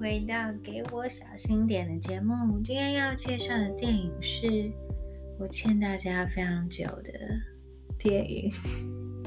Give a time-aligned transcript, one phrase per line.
[0.00, 2.60] 回到《给我小心点》的节目。
[2.62, 4.70] 今天要介绍的电影是
[5.38, 7.12] 我欠大家非常久的
[7.98, 8.52] 电影。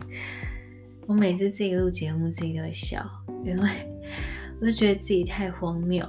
[1.08, 3.04] 我每次自己录节目，自己都会笑，
[3.44, 3.70] 因为
[4.62, 6.08] 我就觉得自己太荒谬，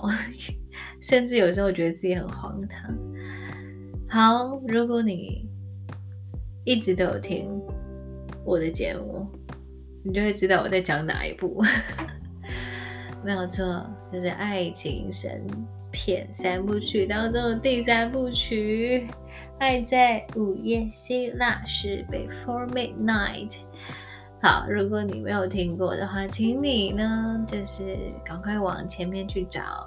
[1.00, 2.94] 甚至有时候觉得自己很荒唐。
[4.08, 5.48] 好，如果你
[6.64, 7.48] 一直都有听
[8.44, 9.26] 我的节目，
[10.04, 11.64] 你就会知道我在讲哪一部。
[13.22, 15.46] 没有错，就是爱情神
[15.90, 19.06] 片三部曲当中的第三部曲，
[19.58, 23.56] 《爱在午夜希腊是》（Before Midnight）。
[24.42, 29.86] 好，如果你没有听过的话，请你呢就是赶快往前面去找，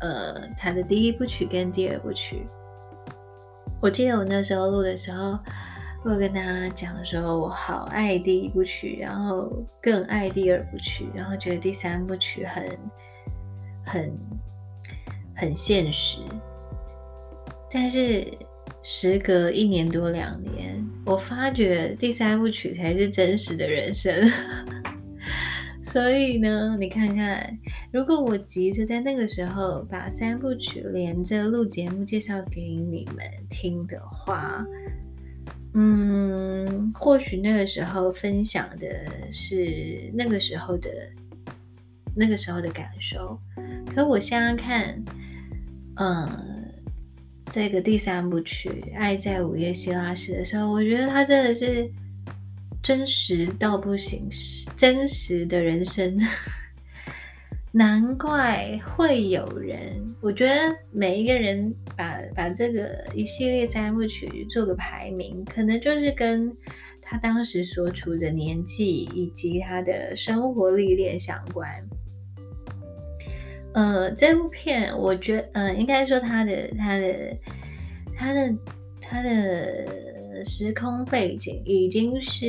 [0.00, 2.46] 呃，他的第一部曲跟第二部曲。
[3.80, 5.38] 我记得我那时候录的时候。
[6.04, 12.78] 我跟大家讲说，我好爱第一部曲，然后更爱第二部曲，然后觉得第三部曲很、
[13.84, 14.18] 很、
[15.34, 16.20] 很现实。
[17.70, 18.26] 但是
[18.82, 24.14] 时隔一年多两年，我发觉第三部曲才是真实的人生。
[25.82, 27.58] 所以呢，你看看，
[27.92, 34.64] 如果我急着在那个时候把三部曲连着录节目介绍给你们听的话，
[35.74, 38.86] 嗯，或许那个时候分享的
[39.30, 40.90] 是那个时候的
[42.14, 43.38] 那个时候的感受，
[43.94, 45.00] 可我现在看，
[45.96, 46.72] 嗯，
[47.44, 51.88] 这个第三部曲《爱在午夜希腊时》的时候，我觉得它真的是
[52.82, 54.28] 真实到不行，
[54.74, 56.18] 真实的人生。
[57.70, 66.56] 难怪会有人，我觉得每一个人把把这个一系列三部曲做个排名，可能就是跟
[67.02, 71.68] 他当时所处的年纪以及他的生活历练相关。
[73.74, 77.36] 呃，这部片，我觉，呃，应该说他的他的
[78.16, 78.56] 他的
[79.00, 82.46] 他的时空背景已经是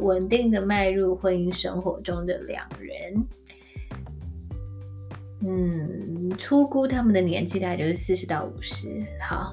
[0.00, 3.24] 稳定的迈入婚姻生活中的两人。
[5.44, 8.86] 嗯，初估他们的年纪大概就是四十到五十。
[9.20, 9.52] 好，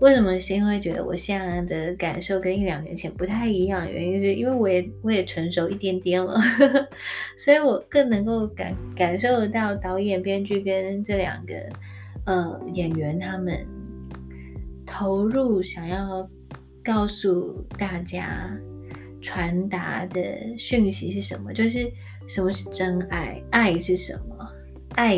[0.00, 3.88] 为什么是因为觉得我现在的感受跟一两年前不太一样？
[3.88, 6.40] 原因是因为我也我也成熟一点点了，
[7.38, 11.54] 所以我更能够感感受得到导演、编剧跟这两个
[12.26, 13.64] 呃演员他们
[14.84, 16.28] 投入想要
[16.82, 18.50] 告诉大家
[19.20, 20.20] 传达的
[20.58, 21.88] 讯息是什么，就是
[22.26, 24.31] 什么是真爱，爱是什么。
[24.94, 25.16] 爱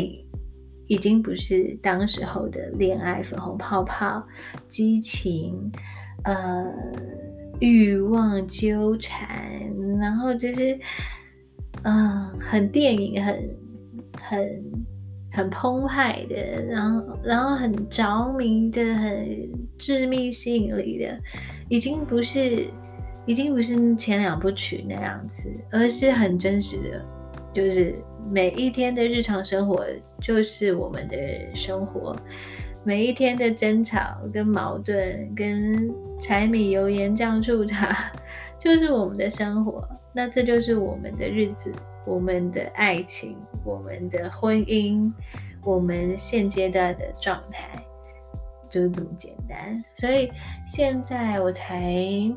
[0.87, 4.25] 已经不是当时候的恋爱，粉红泡泡、
[4.67, 5.71] 激情、
[6.23, 6.71] 呃
[7.59, 9.27] 欲望纠缠，
[9.97, 10.77] 然后就是，
[11.83, 13.57] 嗯，很电影，很
[14.21, 14.63] 很
[15.31, 21.17] 很澎湃的，然后然后很着迷的，很致命吸引力的，
[21.69, 22.67] 已经不是，
[23.25, 27.05] 已经不是前两部曲那样子，而是很真实的，
[27.55, 27.95] 就是。
[28.27, 29.85] 每一天的日常生活
[30.19, 31.15] 就是我们的
[31.53, 32.15] 生活，
[32.83, 38.11] 每一天的争吵跟矛盾跟柴米油盐酱醋茶
[38.57, 39.87] 就是我们的生活。
[40.11, 41.71] 那这就是我们的日子，
[42.03, 45.13] 我们的爱情，我们的婚姻，
[45.63, 47.79] 我们现阶段的状态
[48.71, 49.79] 就是这么简单。
[49.93, 50.31] 所以
[50.65, 52.35] 现在我才。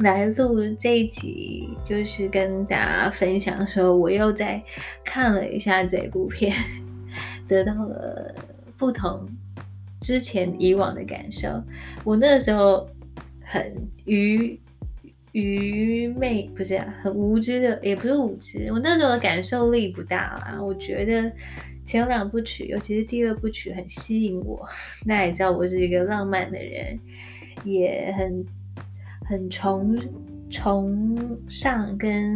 [0.00, 4.62] 来录这一集，就是跟大家分享说，我又在
[5.04, 6.54] 看了一下这部片，
[7.48, 8.32] 得到了
[8.76, 9.28] 不同
[10.00, 11.48] 之前以往的感受。
[12.04, 12.88] 我那时候
[13.42, 14.60] 很愚
[15.32, 18.70] 愚昧，不是很无知的，也不是无知。
[18.72, 20.58] 我那时候的感受力不大啦。
[20.62, 21.32] 我觉得
[21.84, 24.64] 前两部曲，尤其是第二部曲，很吸引我。
[25.04, 26.96] 那也知道，我是一个浪漫的人，
[27.64, 28.46] 也很。
[29.28, 29.94] 很崇
[30.50, 32.34] 崇尚跟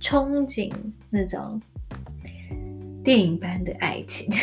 [0.00, 0.72] 憧憬
[1.08, 1.62] 那种
[3.04, 4.34] 电影般的爱情，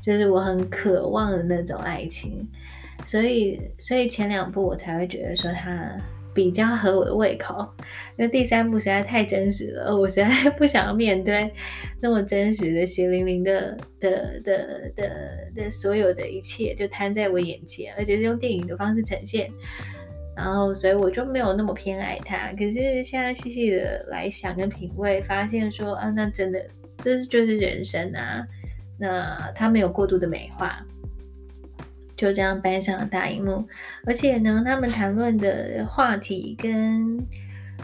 [0.00, 2.48] 就是我很渴望的那种爱情，
[3.04, 6.00] 所以所以前两部我才会觉得说它
[6.32, 7.68] 比较合我的胃口，
[8.16, 11.52] 因为第三部实在太真实了，我实在不想要面对
[12.00, 15.10] 那么真实的血淋淋的的的的
[15.56, 19.50] 的所有的一切就摊在我眼前，而且是用电影的方式呈现。
[20.40, 22.50] 然后，所以我就没有那么偏爱他。
[22.52, 26.64] 可是现在细细的来想跟品味，发现说啊，那真的
[26.96, 28.46] 这就是人生啊。
[28.98, 30.82] 那他没有过度的美化，
[32.16, 33.62] 就这样搬上了大荧幕。
[34.06, 37.18] 而且呢，他们谈论的话题跟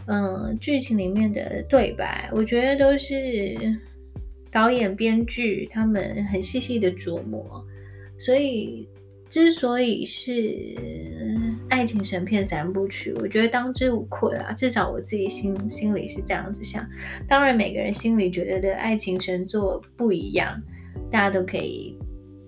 [0.07, 3.55] 嗯剧情里面的对白，我觉得都是
[4.51, 7.63] 导演、编剧他们很细细的琢磨，
[8.17, 8.87] 所以
[9.29, 10.33] 之所以是
[11.69, 14.53] 爱情神片三部曲，我觉得当之无愧啊。
[14.53, 16.87] 至少我自己心心里是这样子想。
[17.27, 20.61] 当然，每个人心里觉得的爱情神作不一样，
[21.11, 21.97] 大家都可以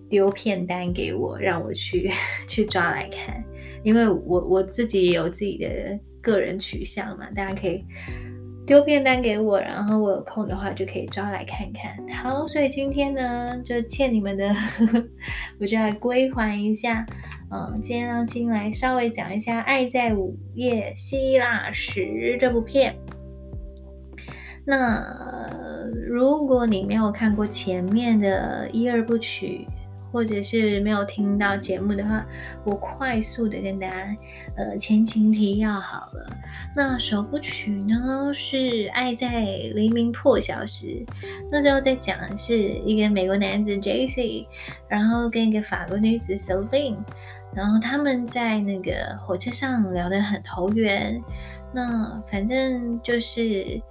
[0.10, 2.12] 丢片单给我，让我去
[2.48, 3.44] 去抓来看。
[3.84, 7.84] 因为我我自己也有自己的个人取向嘛，大家可以。
[8.66, 11.98] 丢片单给我，然后我有空的话就可以抓来看看。
[12.16, 14.54] 好，所以今天呢就欠你们的，
[15.60, 17.04] 我就来归还一下。
[17.52, 22.02] 嗯，今天让金来稍微讲一下《爱在午夜希腊时》
[22.40, 22.96] 这部片。
[24.66, 25.50] 那
[26.08, 29.68] 如果你没有看过前面的一二部曲，
[30.12, 32.26] 或者是没有听到节目的话，
[32.64, 34.16] 我快速的跟大家
[34.56, 36.36] 呃前情提要好了。
[36.76, 38.58] 那首部曲呢是
[38.92, 40.86] 《爱在黎明破晓时》，
[41.52, 44.48] 那时候在讲的是一个美国男子 J.C.，
[44.88, 46.98] 然后跟一个法国女子 Celine，
[47.54, 51.22] 然后他们在那个火车上聊得很投缘。
[51.74, 53.82] 那反正就是。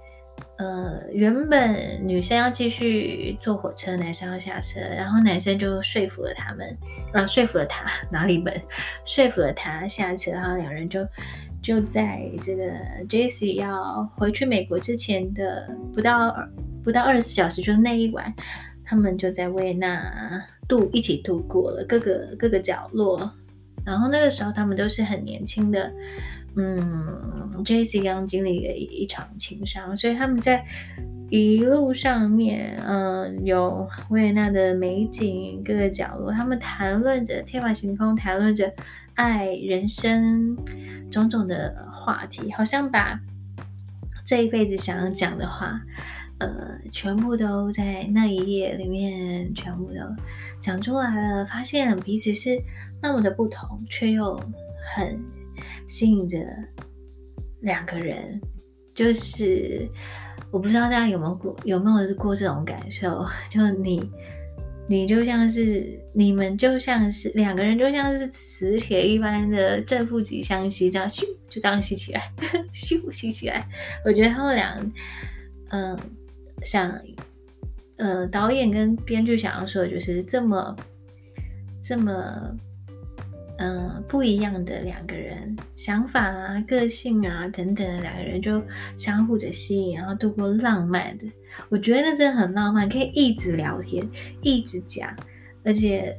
[0.57, 6.77] 呃，原本女生要继续坐火车，男生要下车，然后男生就说服了他们，
[7.13, 8.61] 啊，说服了他 哪里本，
[9.05, 11.05] 说服了他下车，然后两人就
[11.61, 12.63] 就在这个
[13.07, 16.35] Jesse 要回去美国之前的不到
[16.83, 18.33] 不到二十四小时，就那一晚，
[18.83, 23.31] 他们就在维也纳度一起度过了各个各个角落，
[23.89, 25.91] 然后那个时候他们都是很年轻的。
[26.55, 28.01] 嗯，J.C.
[28.01, 30.65] 刚经历了一场情伤，所以他们在
[31.29, 38.73] 一路上面，嗯，有维也纳的美景，各个角落，他们谈论着天马行空，谈论着
[39.13, 40.57] 爱、人生
[41.11, 43.19] 种种的话题，好像把
[44.25, 45.79] 这一辈子想要讲的话，
[46.39, 49.99] 呃，全部都在那一页里面全部都
[50.59, 52.59] 讲出来了，发现彼此是
[53.01, 54.39] 那么的不同，却又
[54.95, 55.19] 很。
[55.89, 56.39] 吸引着
[57.59, 58.39] 两个人，
[58.95, 59.85] 就是
[60.51, 64.09] 我不知道大家有没有过有没有过这种感受， 就你
[64.87, 72.31] 你就像是你们就像是两个人就像是磁铁一般的正负极相吸，这样咻就这样吸起来，
[72.73, 73.67] 咻吸起来。
[74.05, 74.79] 我觉得他们俩，
[75.71, 75.99] 嗯，
[76.63, 76.97] 想，
[77.97, 80.73] 嗯，导演跟编剧想要说的就是这么
[81.83, 82.55] 这么。
[83.61, 88.61] 嗯，不一样的两个人，想法啊、个性啊等等的两个人就
[88.95, 91.25] 相互着吸引，然后度过浪漫的。
[91.67, 94.07] 我觉得那真的很浪漫，可以一直聊天，
[94.41, 95.13] 一直讲，
[95.65, 96.17] 而且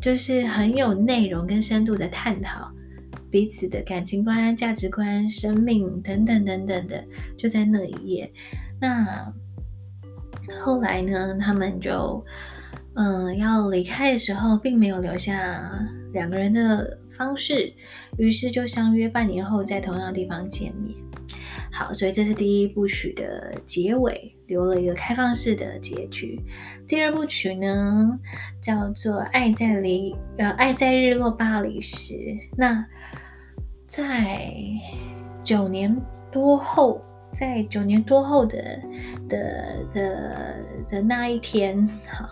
[0.00, 2.68] 就是很有内容跟深度的探讨
[3.30, 7.04] 彼此的感情观、价值观、生命等等等等的，
[7.38, 8.32] 就在那一页。
[8.80, 9.32] 那
[10.60, 12.24] 后来呢，他们就。
[12.96, 15.60] 嗯，要离开的时候，并没有留下
[16.14, 17.70] 两个人的方式，
[18.16, 20.96] 于是就相约半年后在同样的地方见面。
[21.70, 26.40] 好，所以这是第一部曲的结尾，留了一个开放式的结局。
[26.86, 28.18] 第二部曲呢，
[28.62, 32.14] 叫做《爱在离呃爱在日落巴黎时》。
[32.56, 32.86] 那
[33.88, 34.54] 在
[35.42, 35.94] 九年
[36.30, 38.80] 多后，在九年多后的
[39.28, 42.28] 的的的那一天，好。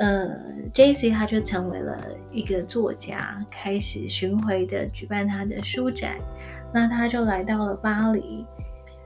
[0.00, 0.34] 呃
[0.72, 1.10] ，J.C.
[1.10, 1.94] 他就成为了
[2.32, 6.16] 一个作家，开始巡回的举办他的书展。
[6.72, 8.46] 那他就来到了巴黎。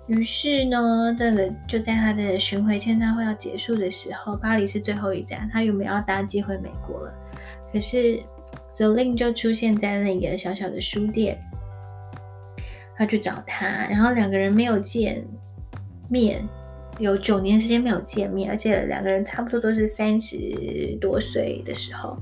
[0.06, 7.12] 于是呢，这个就在他的巡回签唱会要结束的时候，巴黎是最后一站，他有没有要搭机回美国了。
[7.72, 8.22] 可是
[8.68, 11.36] z e l i n 就出现在那个小小的书店，
[12.96, 15.26] 他去找他，然后两个人没有见
[16.08, 16.46] 面。
[16.98, 22.16] 有九年时间没有见面，而且两个人差不多都是三十多岁的时候，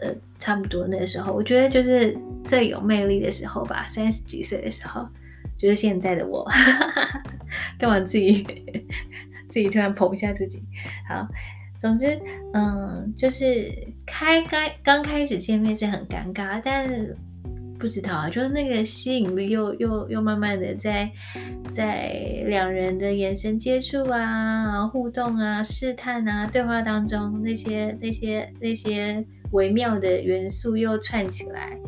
[0.00, 5.06] 呃，差不多那个时候，我觉得就是最有魅力的时候吧，三十几岁的时候，
[5.58, 6.48] 就是现在的我，
[7.78, 8.46] 干嘛自己
[9.48, 10.62] 自己突然捧一下自己？
[11.08, 11.26] 好，
[11.78, 12.20] 总之，
[12.52, 13.72] 嗯，就是
[14.04, 16.88] 开开刚开始见面是很尴尬，但。
[17.78, 21.10] 不知道啊，就是那个吸引力又又又慢慢的在
[21.70, 31.78] 在两人的眼神接触啊、互动啊、试探啊、对话当中，那些那些那些微妙的元素又串起来。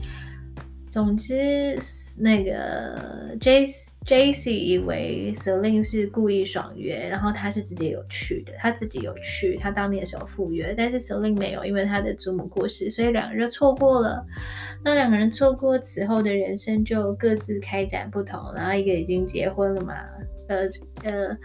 [0.90, 1.78] 总之，
[2.20, 3.64] 那个 J
[4.06, 14.24] J C 以为 Celine 是故意爽约，然后他是直接有去的，他自己有去，他当年是有赴约，但是 Celine 没有，因为他的祖母过世，所以两个人错过了。
[14.82, 19.94] 那两个人错过此后的人生就各自开展不同，然后一个已经结婚了嘛，
[20.48, 20.62] 呃
[21.02, 21.36] 呃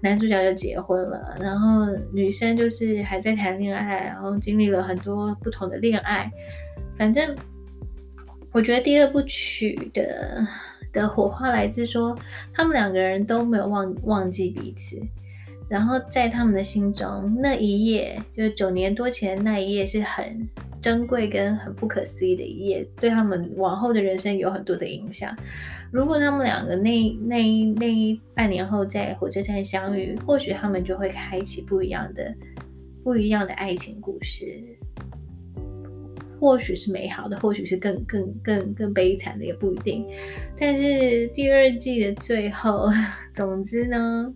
[0.00, 6.30] 男主角就结婚了，然后女生就是还在谈恋爱，然后经历了很多不同的恋爱。
[6.96, 7.36] 反正
[8.58, 10.44] 我觉得第二部曲的
[10.92, 12.18] 的火花来自说，
[12.52, 15.00] 他们两个人都没有忘忘记彼此。
[15.68, 20.44] 然后在他们的心中，那一页就是九年多前那一页是很
[20.82, 25.32] 珍贵跟很不可思议的一页，对他们往后的人生有很多的影响。
[25.92, 32.34] 如果他们两个那那一那一半年后在火车站相遇，或许他们就会开启不一样的
[33.04, 34.60] 不一样的爱情故事，
[36.38, 40.06] 或许是美好的，或许是更更更更悲惨的，也不一定。
[40.58, 42.88] 但是第二季的最后，
[43.34, 44.32] 总之呢。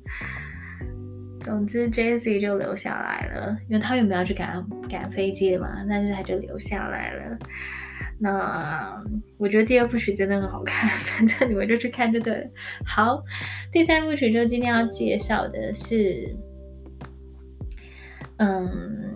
[1.41, 7.37] 总之，Jesse 就留下来了，因为他原本要去赶赶飞机的嘛，但是他就留下来了。
[8.17, 9.03] 那
[9.39, 12.49] 我觉得第二部曲真的很好看， 反正你们就去看就对了。
[12.87, 13.21] 好，
[13.73, 16.33] 第三部曲就今天要介绍的是，
[18.37, 19.12] 嗯，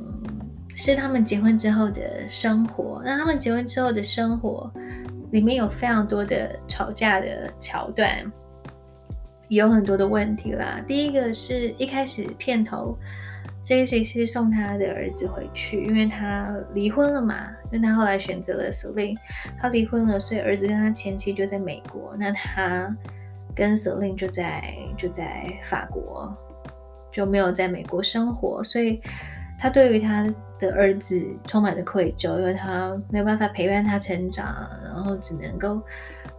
[0.78, 3.00] 是他们结婚之后的生活。
[3.02, 4.70] 那他们结婚之后的生活
[5.32, 8.30] 里面有非常多的吵架的桥段。
[9.48, 10.80] 有很多的问题啦。
[10.86, 12.98] 第一个是一开始片头
[13.64, 17.48] ，Jesse 是送他的儿子回去，因为他离婚了嘛。
[17.70, 19.16] 因为他后来选择了 Selin，
[19.58, 22.94] 他离婚了，所以儿子跟他前妻就在美国，那他
[23.54, 26.36] 跟 Selin 就在就在法国，
[27.10, 29.00] 就没有在美国生活，所以
[29.58, 30.26] 他对于他
[30.58, 35.80] 的儿子充满着愧疚，因为他没有办法陪伴他成长，然后只能够。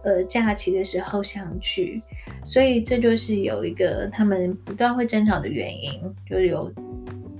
[0.04, 2.00] 呃，假期的时候相聚，
[2.44, 5.92] 所以这就是有一个他们不断会争吵的原因，
[6.24, 6.72] 就是有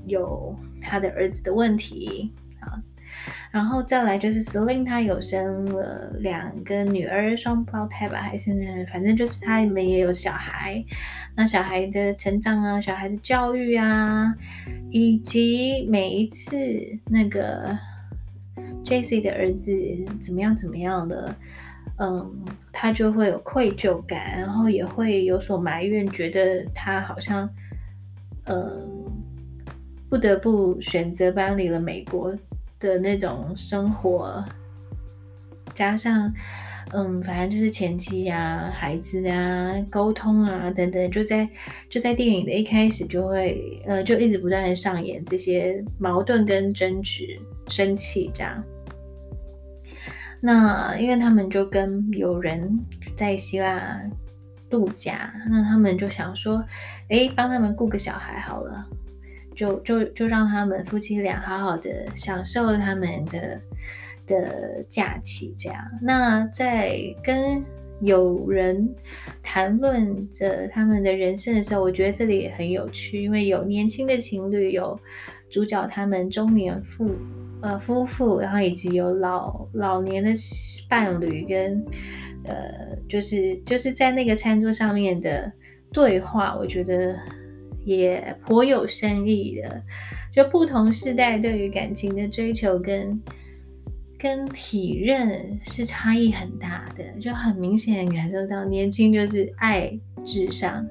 [0.07, 2.33] 有他的儿子的问题，
[3.51, 8.53] 然后再来就是 Selin 他有生了两个女儿，双胞胎吧，还是
[8.93, 10.85] 反正就是他们也有小孩，
[11.35, 14.35] 那小孩的成长啊，小孩的教育啊，
[14.91, 16.57] 以及每一次
[17.07, 17.77] 那个
[18.85, 19.73] Jesse 的儿子
[20.21, 21.35] 怎么样怎么样的。
[22.01, 27.51] 嗯，他就会有愧疚感，然后也会有所埋怨，觉得他好像，
[28.45, 28.89] 嗯，
[30.09, 32.33] 不得不选择搬离了美国
[32.81, 34.45] 的那种生活，
[35.75, 36.33] 加上，
[36.93, 41.49] 嗯，反正就是前妻啊、孩子啊、沟通啊等等，就在
[41.89, 47.27] 就在电影的一开始就会，呃，就一直不断的上演这些矛盾跟争执、
[47.69, 48.63] 生气这样。
[50.41, 52.79] 那因为他们就跟有人
[53.17, 54.01] 在希腊
[54.71, 56.65] 度假，那他们就想说，
[57.09, 58.87] 哎，帮他们雇个小孩好了，
[59.59, 63.61] 就就就让他们夫妻俩好好的享受他们的
[64.25, 65.85] 的假期，这样。
[66.01, 67.61] 那在跟
[68.01, 68.89] 有人
[69.43, 74.97] 谈论着他们的人生的时候，我觉得这里也很有趣，因为有年轻的情侣，有
[75.51, 77.11] 主角他们中年妇。
[77.61, 80.31] 呃，夫妇，然后以及有老老年的
[80.89, 81.85] 伴侣跟
[82.45, 85.53] 呃，就是就是在那个餐桌上面的
[85.93, 87.19] 对话，我觉得
[87.97, 89.83] 也颇有深意的。
[90.35, 93.21] 就不同时代对于感情的追求跟
[94.19, 99.91] 跟体认是差异很大的，就很明显感受到年轻就是爱
[100.25, 100.87] 至上，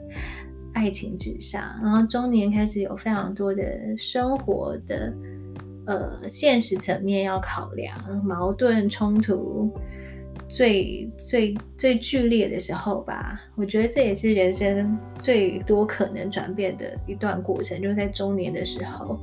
[0.74, 3.64] 爱情至上，然后中年开始有非常多的
[3.98, 5.14] 生活的。
[5.90, 9.74] 呃，现实层面要考量，矛盾冲突
[10.48, 19.20] 最最最剧烈的时候吧，我觉得这也是人生最多可能转变的一段过程，就是在中年的时候，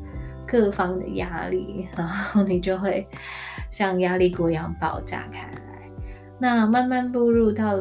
[0.46, 3.06] 各方的压力，然后你就会
[3.70, 5.60] 像压力锅一样爆炸开来。
[6.38, 7.78] 那慢慢步入到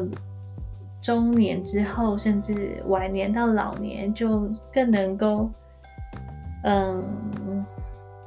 [1.02, 5.50] 中年之后，甚至晚年到老年，就更能够，
[6.64, 7.04] 嗯。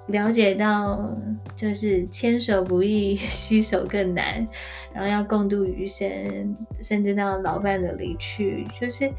[0.08, 1.14] 了解到，
[1.54, 4.48] 就是牵手不易， 携手更难，
[4.94, 9.12] 然后要共度余生，甚至到老伴的离去，就是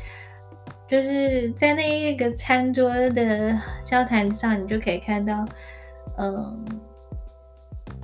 [0.89, 5.45] 就是在那一个餐桌的交谈上，你就可以看到，
[6.17, 6.65] 嗯，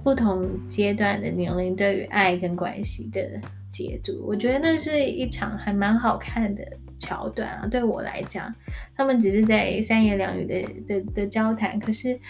[0.02, 4.22] 不同阶段的年龄对于爱跟关系的解读。
[4.26, 6.62] 我觉得那是一场还蛮好看的
[6.98, 7.66] 桥段啊。
[7.66, 8.54] 对我来讲，
[8.94, 12.20] 他们只是在三言两语的的的交谈，可是。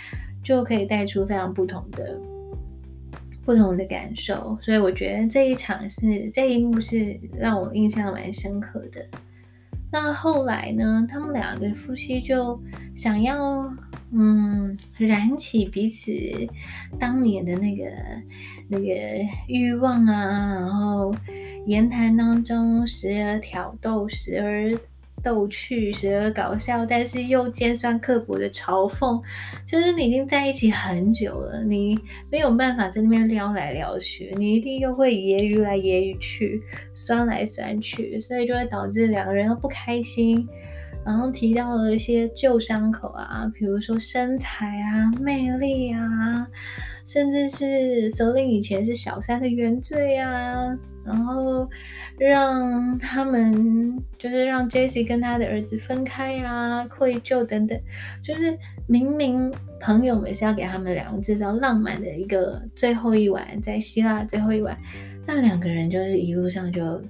[0.44, 2.20] 就可以带出非常不同的
[3.44, 9.04] 不同的感受，所以我觉得这一场是这一幕是让我印象蛮深刻的。
[9.90, 12.60] 那后来呢，他们两个夫妻就
[12.94, 13.72] 想要
[14.12, 16.10] 嗯燃起彼此
[16.98, 17.84] 当年的那个
[18.68, 18.84] 那个
[19.46, 21.14] 欲望啊，然后
[21.66, 24.76] 言谈当中时而挑逗，时而
[25.24, 29.20] 逗趣、时而搞笑，但是又尖酸刻薄的嘲讽。
[29.66, 31.98] 就是你已经在一起很久了，你
[32.30, 36.62] 没有办法在那边撩来撩去，你一定又会揶揄来揶揄去，
[36.92, 40.46] 酸来酸去，所以就会导致两个人都不开心。
[41.04, 46.48] 然后提到了一些旧伤口啊，比如说身材啊、魅力啊，
[47.04, 51.68] 甚至是 s e l i n 以前是小三的原罪啊，然后
[52.18, 57.78] 让他们就是让 Jessie 跟他的儿子分开啊，愧疚等等，
[58.22, 58.56] 就是
[58.86, 64.74] 明明朋友们是要给他们两个制造浪漫的一个最后一晚，在希腊最后一晚，
[65.26, 67.02] 那两个人就是一路上就。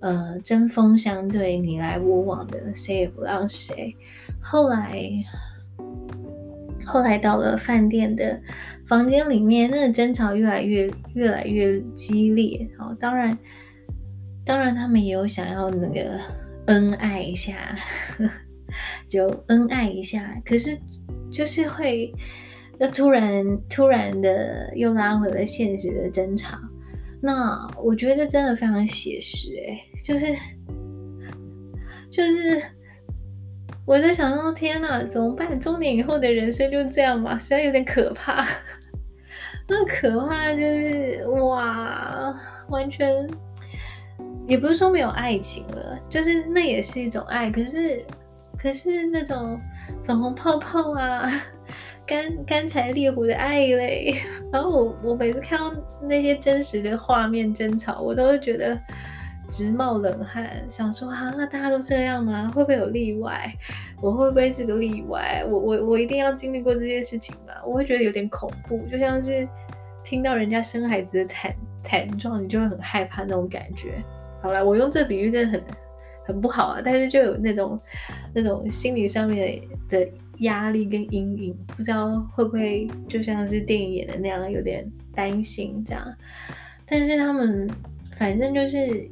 [0.00, 3.94] 呃，针锋相对，你来我往的，谁也不让谁。
[4.40, 4.98] 后来，
[6.86, 8.40] 后来到了饭店的
[8.86, 12.66] 房间里面，那个争吵越来越越来越激烈。
[12.78, 13.36] 好，当然，
[14.44, 16.18] 当然他们也有想要那个
[16.66, 17.54] 恩爱一下，
[19.06, 20.40] 就恩爱一下。
[20.44, 20.78] 可是
[21.30, 22.10] 就是会，
[22.78, 26.58] 那突然突然的又拉回了现实的争吵。
[27.22, 29.86] 那我觉得真的非常写实，哎。
[30.02, 30.34] 就是，
[32.10, 32.60] 就是，
[33.84, 35.60] 我在想说，天哪，怎么办？
[35.60, 37.38] 中年以后的人生就这样吗？
[37.38, 38.44] 实在有点可怕。
[39.68, 42.34] 那可怕就是，哇，
[42.70, 43.28] 完全
[44.48, 47.50] 也不是说没有爱情了，就是那也是一种爱。
[47.50, 48.04] 可是，
[48.58, 49.60] 可是那种
[50.02, 51.30] 粉红泡泡啊，
[52.10, 54.16] 干干柴烈火的爱嘞。
[54.52, 58.78] 然后我我每次看到那些真实的画面争吵，我都会觉得。
[59.52, 62.48] 直冒冷汗，想说啊，那大家都这样吗？
[62.54, 63.52] 会不会有例外？
[64.00, 65.44] 我会不会是个例外？
[65.44, 67.54] 我我我一定要经历过这些事情吗？
[67.66, 69.48] 我会觉得有点恐怖，就像是
[70.04, 71.52] 听到人家生孩子的惨
[71.82, 74.00] 惨状，你就会很害怕那种感觉。
[74.40, 75.60] 好了，我用这比喻真的很
[76.32, 77.78] 很不好啊，但是就有那种
[78.34, 86.14] 那种心理上面的压力跟阴影，不知道会不会就像是电影演的那样，有点担心这样。
[86.86, 87.68] 但是他们
[88.16, 89.08] 反正就是。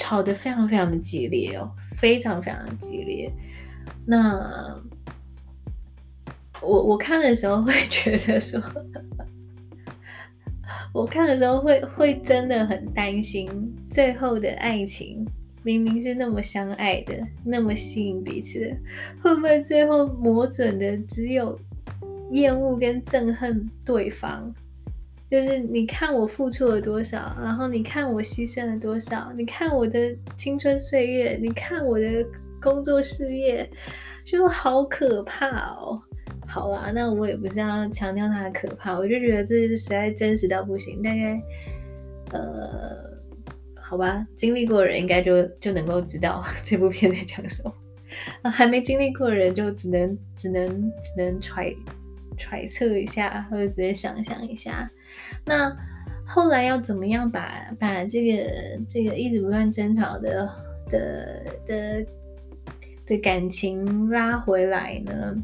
[0.00, 3.28] 吵得非常非常的激烈哦，非常非常的激烈。
[4.06, 4.80] 那
[6.62, 8.62] 我我看的时候会觉得说，
[10.94, 13.50] 我看的时候会会真的很担心，
[13.90, 15.26] 最后的爱情
[15.68, 17.12] 明明是那么相爱的，
[17.44, 18.74] 那么吸引彼此的，
[19.20, 21.60] 会不会最后磨准的只有
[22.30, 24.50] 厌恶跟憎恨对方？
[25.30, 32.26] 就是你看我付出了多少，然后你看我牺牲了多少，你看我的青春岁月，你看我的
[32.62, 33.68] 工作事业，
[34.24, 36.00] 就好可怕哦。
[36.46, 41.02] 好啦，那我也不是要强调它的可怕，我就觉得这是实在真实到不行。
[41.02, 41.38] 大概
[42.32, 43.17] 呃，
[43.88, 50.68] 好吧，经历过的人应该就就能够知道 这部片在讲什么，还没经历过的人就只能只能
[51.02, 51.74] 只能揣
[52.36, 54.90] 揣测一下，或者直接想象一下。
[55.42, 55.74] 那
[56.26, 60.46] 后来要怎么样把把这个这个一直不断争吵的
[60.90, 62.06] 的的
[63.06, 65.34] 的感情拉回来呢？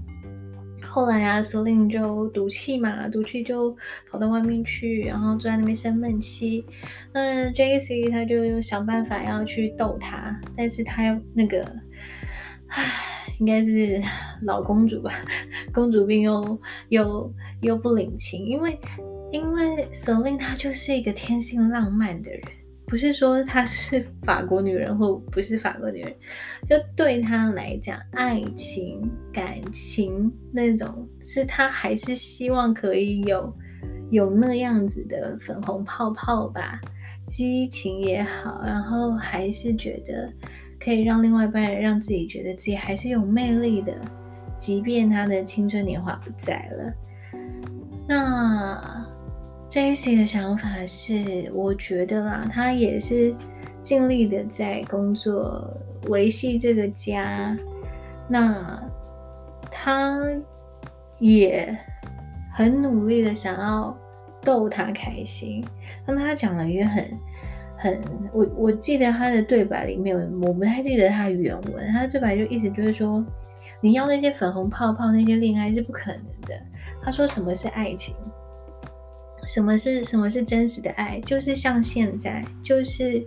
[0.95, 3.77] 后来啊司令就赌气嘛，赌气就
[4.09, 6.65] 跑到外面去，然后坐在那边生闷气。
[7.13, 11.65] 那 Jesse 他就想办法要去逗他，但是他又那个，
[12.69, 12.85] 唉，
[13.41, 14.01] 应该是
[14.43, 15.11] 老公主吧，
[15.75, 18.79] 公主病又又又不领情，因为。
[19.33, 22.41] 因为 Selin 她就是一个天性浪漫的人，
[22.95, 26.15] 不是说她是 法国女人或不是法国女人，
[26.69, 33.53] 就对她来讲，爱情、感情那种，是她还是希望可以有
[34.13, 36.81] 有那样子的粉红泡泡吧，
[37.27, 40.33] 激情也好，然后还是觉得
[40.79, 43.93] 可以让另外一半人让自己觉得自己还是有魅力的，
[44.57, 46.95] 即便她的青春年华不在了，
[48.07, 49.05] 那。
[49.69, 53.35] Jesse 的想法是，我觉得啦，他也是
[53.83, 55.69] 尽力的在工作
[56.09, 57.57] 维系这个家，
[58.29, 58.81] 那
[59.71, 60.21] 他
[61.19, 61.77] 也
[62.53, 63.97] 很努力的想要
[64.43, 65.65] 逗他开心。
[66.07, 67.19] 那他讲了一个很
[67.77, 68.01] 很，
[68.33, 73.25] 我我记得他的对白里面，我不太记得他原文，他的对白就意思就是说，
[73.81, 76.55] 你要那些粉红泡泡，那些恋爱是不可能的。
[77.03, 78.15] 他说什么是爱情？
[79.47, 81.21] 什么是什么是真实的爱？
[81.21, 83.25] 就是像现在，就是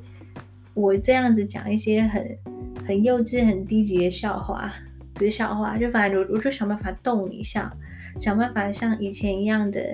[0.73, 2.38] 我这样子讲一些很
[2.86, 4.73] 很幼稚、很低级的笑话，
[5.13, 7.71] 不是笑话，就反正我我就想办法逗你笑，
[8.19, 9.93] 想办法像以前一样的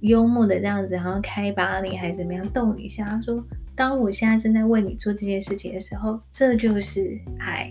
[0.00, 3.04] 幽默的这样子，好像开把你还是怎么样逗你笑。
[3.04, 7.70] 他说：“当我现在正在为你做这件事情的时候，这就是爱。”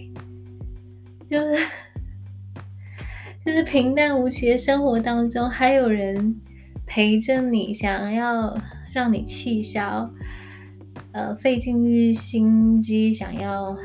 [1.30, 1.66] 就是
[3.46, 6.36] 就是平淡无奇的生活当中，还有人
[6.88, 8.58] 陪着你，想要
[8.94, 10.10] 让你气消，
[11.12, 13.78] 呃，费尽心机，想要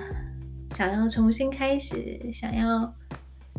[0.71, 2.95] 想要重新开始，想要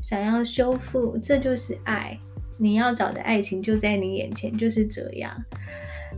[0.01, 2.17] 想要修复，这就是爱。
[2.57, 5.31] 你要找的爱情就在你眼前，就是这样。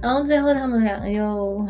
[0.02, 1.66] 然后最后他们两个又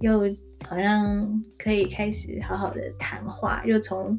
[0.00, 0.20] 又
[0.68, 4.18] 好像可以开始好好的谈话，又从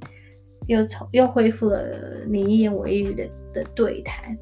[0.68, 4.36] 又从又恢复了你一言我一语的的对谈。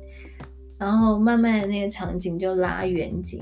[0.82, 3.42] 然后慢慢的那个场景就拉远景，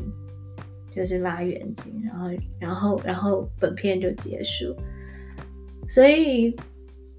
[0.94, 4.76] 就是拉远景，然后然后然后本片就结束。
[5.88, 6.54] 所以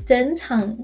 [0.04, 0.76] 整场。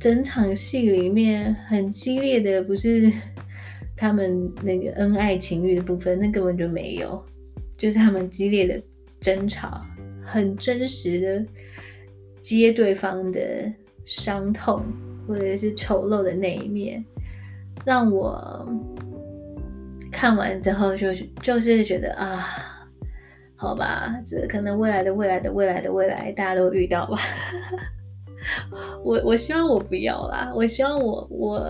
[0.00, 3.12] 整场戏里面很激烈的不是
[3.96, 7.20] 他们那个恩爱情欲的部分，那根本就没有，
[7.76, 8.80] 就是他们激烈的
[9.18, 9.84] 争吵，
[10.22, 11.44] 很真实的
[12.40, 13.40] 接对方的
[14.04, 14.84] 伤痛
[15.26, 17.04] 或者是丑陋的那一面，
[17.84, 18.68] 让我
[20.10, 22.44] 看完之后就是就是觉得啊，
[23.56, 27.18] 好吧，这可能未来的未来的未来的未来大家都遇到吧。
[29.02, 31.66] 我我希望我不要啦，我希望我我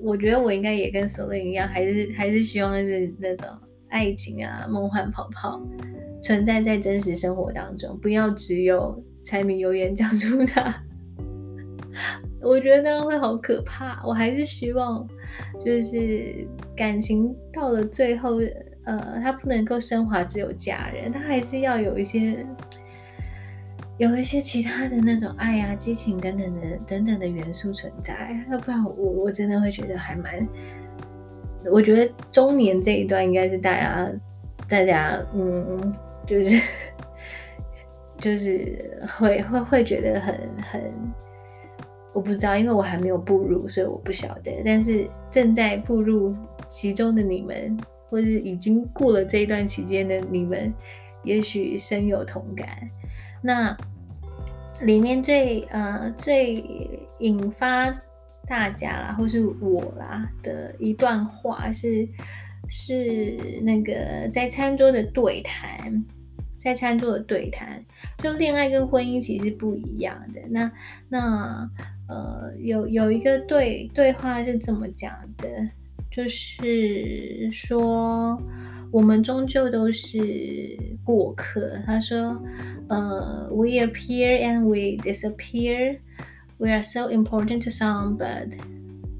[0.00, 3.46] 我觉得我应该也跟 Selin 一样，还是还是希望是那种
[3.88, 5.60] 爱情啊，梦幻泡泡
[6.22, 10.74] 存在在真实生活当中，不要只有柴米油盐酱醋茶。
[12.40, 14.02] 我觉得那样会好可怕。
[14.06, 15.06] 我还是希望，
[15.64, 16.46] 就是
[16.76, 18.38] 感情到了最后，
[18.84, 22.44] 呃，他不能够升华只有家人，他还是要有一些。
[23.98, 30.48] 有一些其他的那种爱呀、激情等等的等等的元素存在，要不然我我真的会觉得还蛮……
[31.70, 34.10] 我觉得中年这一段应该是大家
[34.66, 35.94] 大家嗯，
[36.26, 36.58] 就是
[38.16, 40.34] 就是会会会觉得很
[40.72, 40.80] 很，
[42.12, 44.62] 我不知道，因为我还没有步入，所以我不晓得。
[44.64, 46.34] 但是正在步入
[46.68, 50.72] 其中的你们，或是已经过了这一段期间的你们，
[51.22, 52.66] 也许深有同感。
[53.42, 53.76] 那
[54.80, 56.64] 里面最呃最
[57.18, 57.88] 引发
[58.46, 62.08] 大家啦，或是我啦的一段话是
[62.68, 66.04] 是那个在餐桌的对谈，
[66.60, 67.82] 在餐桌的对谈，
[68.18, 70.40] 就恋爱跟婚姻其实不一样的。
[70.50, 70.70] 那
[71.08, 71.70] 那
[72.06, 75.48] 呃有有一个对对话是这么讲的，
[76.10, 78.40] 就是说。
[78.92, 81.78] 我们终究都是过客。
[81.86, 82.36] 他说
[82.90, 85.96] ：“呃，we appear and we disappear.
[86.58, 88.48] We are so important to some, but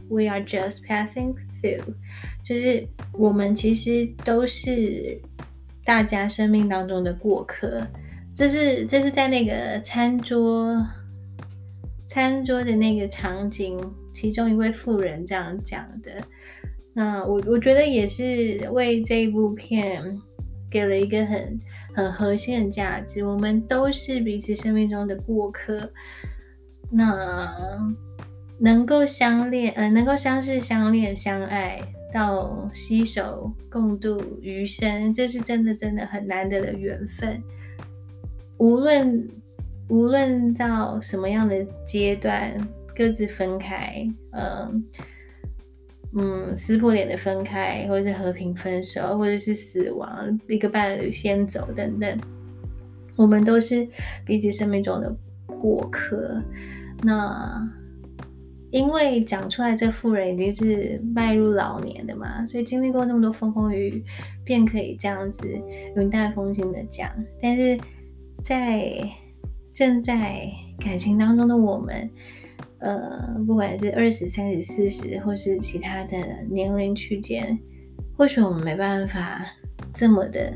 [0.09, 1.95] we are just passing through。”
[2.43, 5.23] 就是我们其实都是
[5.85, 7.87] 大家生命当中的过客。
[8.35, 10.87] 这是这是在那个餐桌
[12.07, 13.79] 餐桌的那个场景，
[14.15, 16.11] 其中一位妇人这样讲的。
[16.93, 20.21] 那我我觉得也是为这一部片
[20.71, 21.61] 给了一个很
[21.95, 23.25] 很核心的价值。
[23.25, 25.91] 我们都是彼此生命中的过客，
[26.91, 27.53] 那
[28.59, 31.81] 能够相恋，呃，能够相识、相恋、相爱，
[32.13, 37.43] 到携手共度余生，这是真的真的很难得的缘分。
[38.59, 39.29] 无论
[39.89, 42.53] 无论到什么样的阶段，
[42.95, 44.85] 各自分开，嗯。
[46.13, 52.19] 嗯，撕破脸的分开，或者是和平分手，或者是死亡，一个伴侣先走等等，
[53.17, 53.87] 我们都是
[54.27, 56.43] 彼此生命中的过客。
[57.05, 57.65] 那
[58.71, 64.05] 因为讲出来，这妇人已经是迈入老年的嘛，所以经历过那么多风风雨雨，
[64.45, 65.43] 便可以这样子
[65.97, 67.11] 云淡风轻的讲。
[67.41, 67.79] 但是
[68.43, 69.03] 在
[69.73, 72.11] 正在感情当中的我们。
[72.83, 76.17] 呃，不管是二十三十四十，或是其他的
[76.49, 77.59] 年龄区间，
[78.17, 79.45] 或许我们没办法
[79.93, 80.51] 这么的、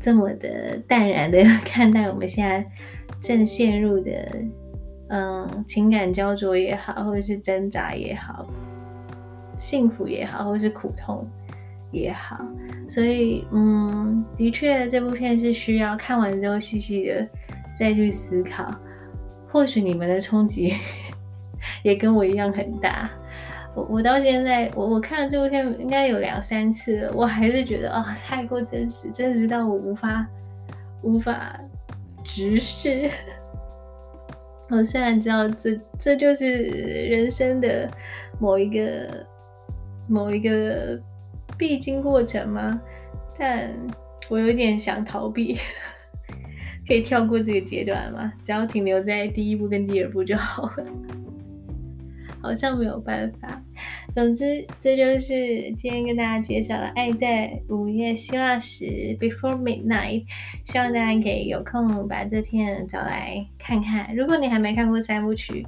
[0.00, 2.68] 这么的淡然的 看待我们现在
[3.20, 4.28] 正陷入的，
[5.10, 8.46] 嗯，情感焦灼也好，或者是挣扎也好，
[9.58, 11.26] 幸福也好，或是苦痛
[11.92, 12.44] 也好。
[12.88, 17.28] 所以，嗯，的确，这部片是需要看完之后细细的
[17.76, 18.74] 再去思考。
[19.52, 20.74] 或许你们的冲击。
[21.84, 23.10] 也跟我一样很大，
[23.74, 30.26] 我我到现在我我看了这部片应该有两三次了，我还是觉得啊太过真实，真实到我无法
[31.02, 31.60] 无法
[32.24, 33.10] 直视。
[34.70, 37.90] 我虽然知道这这就是人生的
[38.38, 39.26] 某一个
[40.08, 41.00] 某一个
[41.58, 42.80] 必经过程吗？
[43.38, 43.70] 但
[44.28, 45.56] 我有点想逃避。
[46.86, 48.32] 可以跳过这个阶段吗？
[48.42, 50.86] 只要停留在第一步跟第二步就好了。
[52.42, 53.62] 好像没有办法。
[54.12, 58.84] 总之，这就是今天跟大家介绍的《爱在午夜希腊时》
[59.18, 60.24] （Before Midnight）。
[60.64, 64.14] 希望大家可以有空把这片找来看看。
[64.16, 65.64] 如果你还没看过三部曲，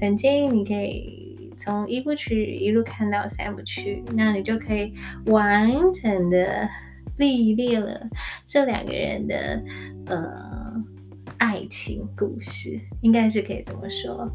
[0.00, 4.92] 很建议你可以从一部曲一路看到三部曲，那你就可以
[5.24, 6.68] 完整的
[7.16, 8.06] 历练了
[8.46, 9.62] 这两个人的
[10.06, 10.84] 呃
[11.38, 14.30] 爱情故事，应该是可以这么说。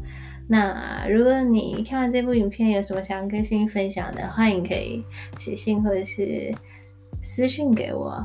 [0.46, 5.02] 那如果你看完这部影片有什么想要跟新分享的，欢迎可以
[5.38, 6.54] 写信或者是
[7.22, 8.22] 私信给我，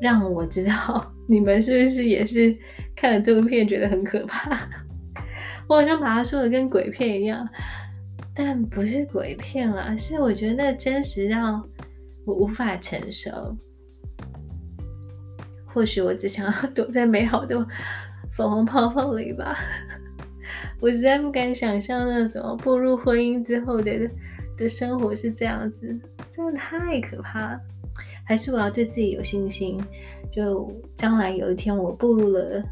[0.00, 2.56] 让我知道 你们是不是也是
[2.96, 4.58] 看了这部片觉得很可怕。
[5.68, 7.48] 我好像把它说的跟鬼片一样，
[8.34, 11.64] 但不是鬼片啊，是我觉得真实到
[12.26, 13.56] 我无法承受。
[15.72, 17.64] 或许我只想要躲在美好的
[18.32, 19.56] 粉红泡泡里吧。
[20.80, 24.10] 我实在不敢想象那什么步入婚姻之后的
[24.56, 25.98] 的生活是这样子，
[26.30, 27.60] 真的太可怕了。
[28.24, 29.82] 还是我要对自己有信心，
[30.30, 32.62] 就将来有一天我步入了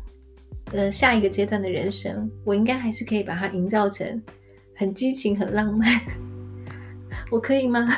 [0.72, 4.22] 呃下一个阶段的人生，我应该还是可以把它营造成
[4.76, 6.00] 很激情、很浪漫。
[7.30, 7.88] 我可以吗？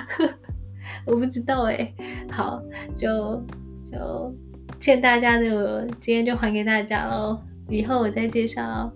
[1.04, 1.92] 我不知道哎。
[2.30, 2.62] 好，
[2.96, 3.44] 就
[3.90, 4.34] 就
[4.78, 7.38] 欠大家的，今天就还给大家喽。
[7.70, 8.92] 以后我再介绍。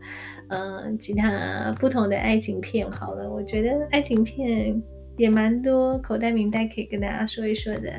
[0.48, 4.80] 嗯，其他不同的爱情片好了，我觉得爱情片
[5.16, 7.90] 也蛮多，口袋名单可以跟大家说一说的。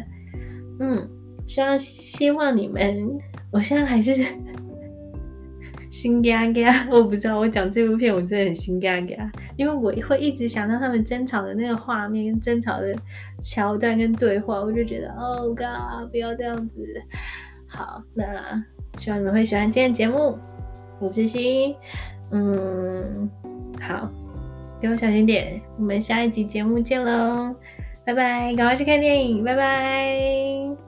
[0.80, 1.10] 嗯，
[1.48, 3.18] 希望希望你们，
[3.52, 4.14] 我现在还是
[5.90, 12.96] 心嘎嘎，我不知道我讲这部片我真的很心嘎嘎，因为我会一直想到他们争吵的那个画面跟争吵的
[13.42, 17.02] 桥段跟对话，我就觉得哦 God，不要这样子。
[17.68, 18.64] 好，那
[18.98, 20.38] 希望你们会喜欢今天节目，
[21.00, 21.76] 我是心。
[22.32, 23.30] 嗯，
[23.80, 24.10] 好，
[24.82, 25.62] 给我小心点。
[25.78, 27.56] 我们下一集节目见喽，
[28.06, 28.54] 拜拜！
[28.56, 30.85] 赶快去看电影，拜拜。